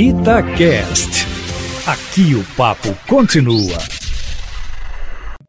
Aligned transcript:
Itacast. 0.00 1.26
Aqui 1.84 2.32
o 2.36 2.44
papo 2.56 2.96
continua. 3.08 3.76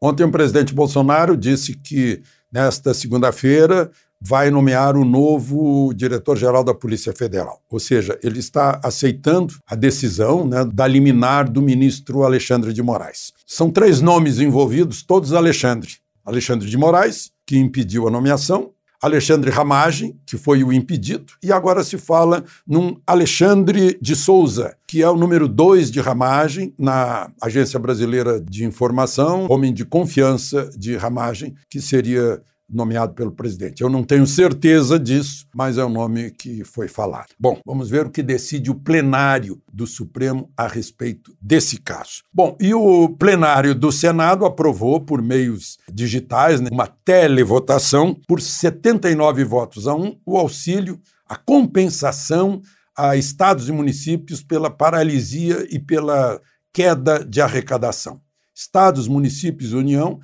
Ontem 0.00 0.24
o 0.24 0.30
presidente 0.30 0.72
Bolsonaro 0.72 1.36
disse 1.36 1.76
que 1.76 2.22
nesta 2.50 2.94
segunda-feira 2.94 3.90
vai 4.18 4.50
nomear 4.50 4.96
o 4.96 5.04
novo 5.04 5.92
diretor-geral 5.92 6.64
da 6.64 6.72
Polícia 6.72 7.12
Federal. 7.12 7.60
Ou 7.70 7.78
seja, 7.78 8.18
ele 8.22 8.38
está 8.38 8.80
aceitando 8.82 9.56
a 9.66 9.74
decisão 9.74 10.46
né, 10.46 10.64
da 10.64 10.86
liminar 10.86 11.46
do 11.46 11.60
ministro 11.60 12.24
Alexandre 12.24 12.72
de 12.72 12.82
Moraes. 12.82 13.34
São 13.46 13.70
três 13.70 14.00
nomes 14.00 14.40
envolvidos, 14.40 15.02
todos 15.02 15.34
Alexandre. 15.34 15.96
Alexandre 16.24 16.66
de 16.66 16.78
Moraes, 16.78 17.30
que 17.46 17.58
impediu 17.58 18.08
a 18.08 18.10
nomeação, 18.10 18.70
Alexandre 19.00 19.50
Ramagem, 19.50 20.16
que 20.26 20.36
foi 20.36 20.62
o 20.62 20.72
impedido, 20.72 21.32
e 21.42 21.50
agora 21.50 21.82
se 21.82 21.96
fala 21.96 22.44
num 22.66 22.96
Alexandre 23.06 23.98
de 24.00 24.14
Souza, 24.14 24.76
que 24.86 25.02
é 25.02 25.08
o 25.08 25.16
número 25.16 25.48
dois 25.48 25.90
de 25.90 26.00
Ramagem 26.00 26.74
na 26.78 27.30
Agência 27.40 27.78
Brasileira 27.78 28.40
de 28.40 28.64
Informação, 28.64 29.46
homem 29.48 29.72
de 29.72 29.84
confiança 29.84 30.70
de 30.76 30.96
Ramagem, 30.96 31.54
que 31.68 31.80
seria 31.80 32.42
nomeado 32.70 33.14
pelo 33.14 33.32
presidente. 33.32 33.82
Eu 33.82 33.90
não 33.90 34.04
tenho 34.04 34.26
certeza 34.26 34.98
disso, 34.98 35.46
mas 35.54 35.76
é 35.76 35.84
o 35.84 35.88
nome 35.88 36.30
que 36.30 36.64
foi 36.64 36.88
falado. 36.88 37.28
Bom, 37.38 37.60
vamos 37.66 37.90
ver 37.90 38.06
o 38.06 38.10
que 38.10 38.22
decide 38.22 38.70
o 38.70 38.74
plenário 38.74 39.60
do 39.72 39.86
Supremo 39.86 40.50
a 40.56 40.66
respeito 40.66 41.34
desse 41.40 41.78
caso. 41.78 42.22
Bom, 42.32 42.56
e 42.60 42.72
o 42.72 43.08
plenário 43.08 43.74
do 43.74 43.90
Senado 43.90 44.44
aprovou 44.44 45.00
por 45.00 45.20
meios 45.20 45.78
digitais 45.92 46.60
né, 46.60 46.68
uma 46.70 46.86
televotação 46.86 48.14
por 48.26 48.40
79 48.40 49.44
votos 49.44 49.88
a 49.88 49.94
um 49.94 50.16
o 50.24 50.38
auxílio, 50.38 51.00
a 51.28 51.36
compensação 51.36 52.60
a 52.96 53.16
estados 53.16 53.68
e 53.68 53.72
municípios 53.72 54.42
pela 54.42 54.70
paralisia 54.70 55.66
e 55.70 55.78
pela 55.78 56.40
queda 56.72 57.24
de 57.24 57.40
arrecadação. 57.40 58.20
Estados, 58.54 59.08
municípios 59.08 59.72
e 59.72 59.76
União 59.76 60.20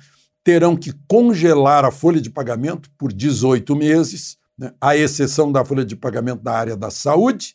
terão 0.47 0.77
que 0.77 0.93
congelar 1.09 1.83
a 1.83 1.91
folha 1.91 2.21
de 2.21 2.29
pagamento 2.29 2.89
por 2.97 3.11
18 3.11 3.75
meses, 3.75 4.37
né, 4.57 4.71
à 4.79 4.95
exceção 4.95 5.51
da 5.51 5.65
folha 5.65 5.83
de 5.83 5.93
pagamento 5.93 6.41
da 6.41 6.53
área 6.53 6.77
da 6.77 6.89
saúde, 6.89 7.53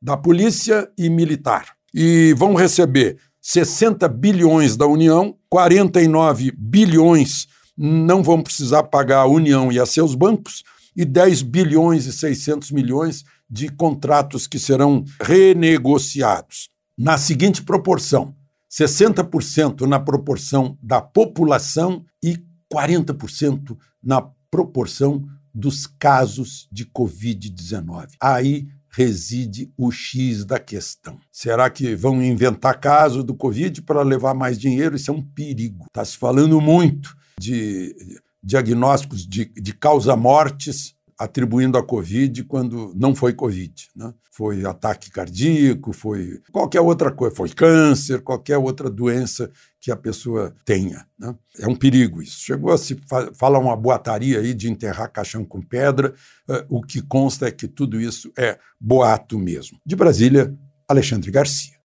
da 0.00 0.16
polícia 0.16 0.90
e 0.96 1.10
militar. 1.10 1.76
E 1.92 2.34
vão 2.38 2.54
receber 2.54 3.18
60 3.42 4.08
bilhões 4.08 4.74
da 4.74 4.86
União, 4.86 5.36
49 5.50 6.50
bilhões 6.56 7.46
não 7.76 8.22
vão 8.22 8.40
precisar 8.40 8.84
pagar 8.84 9.18
a 9.18 9.26
União 9.26 9.70
e 9.70 9.78
a 9.78 9.84
seus 9.84 10.14
bancos, 10.14 10.64
e 10.96 11.04
10 11.04 11.42
bilhões 11.42 12.06
e 12.06 12.12
600 12.12 12.70
milhões 12.70 13.22
de 13.50 13.68
contratos 13.68 14.46
que 14.46 14.58
serão 14.58 15.04
renegociados. 15.20 16.70
Na 16.96 17.18
seguinte 17.18 17.62
proporção: 17.62 18.34
60% 18.70 19.86
na 19.86 19.98
proporção 19.98 20.78
da 20.82 21.00
população 21.00 22.04
e 22.22 22.38
40% 22.72 23.76
na 24.02 24.22
proporção 24.50 25.24
dos 25.52 25.86
casos 25.86 26.68
de 26.70 26.86
Covid-19. 26.86 28.10
Aí 28.20 28.68
reside 28.92 29.72
o 29.76 29.90
X 29.90 30.44
da 30.44 30.58
questão. 30.58 31.18
Será 31.30 31.70
que 31.70 31.94
vão 31.94 32.22
inventar 32.22 32.78
caso 32.78 33.22
do 33.22 33.34
Covid 33.34 33.82
para 33.82 34.02
levar 34.02 34.34
mais 34.34 34.58
dinheiro? 34.58 34.96
Isso 34.96 35.10
é 35.10 35.14
um 35.14 35.22
perigo. 35.22 35.86
Está 35.86 36.04
se 36.04 36.16
falando 36.16 36.60
muito 36.60 37.16
de 37.38 37.94
diagnósticos 38.42 39.26
de, 39.26 39.46
de 39.46 39.72
causa-mortes 39.74 40.94
atribuindo 41.20 41.76
a 41.76 41.82
Covid 41.82 42.44
quando 42.44 42.94
não 42.96 43.14
foi 43.14 43.34
Covid. 43.34 43.90
Né? 43.94 44.14
Foi 44.32 44.64
ataque 44.64 45.10
cardíaco, 45.10 45.92
foi 45.92 46.40
qualquer 46.50 46.80
outra 46.80 47.12
coisa, 47.12 47.36
foi 47.36 47.50
câncer, 47.50 48.22
qualquer 48.22 48.56
outra 48.56 48.88
doença 48.88 49.50
que 49.78 49.90
a 49.90 49.96
pessoa 49.96 50.54
tenha. 50.64 51.06
Né? 51.18 51.36
É 51.58 51.68
um 51.68 51.76
perigo 51.76 52.22
isso. 52.22 52.40
Chegou 52.40 52.72
a 52.72 52.78
se 52.78 52.98
fa 53.06 53.30
falar 53.34 53.58
uma 53.58 53.76
boataria 53.76 54.38
aí 54.38 54.54
de 54.54 54.70
enterrar 54.70 55.12
caixão 55.12 55.44
com 55.44 55.60
pedra, 55.60 56.14
uh, 56.48 56.64
o 56.70 56.80
que 56.80 57.02
consta 57.02 57.46
é 57.48 57.50
que 57.50 57.68
tudo 57.68 58.00
isso 58.00 58.32
é 58.34 58.58
boato 58.80 59.38
mesmo. 59.38 59.78
De 59.84 59.94
Brasília, 59.94 60.56
Alexandre 60.88 61.30
Garcia. 61.30 61.78